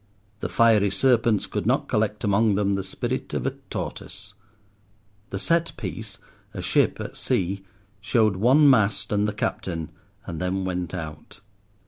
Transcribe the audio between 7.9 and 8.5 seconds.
showed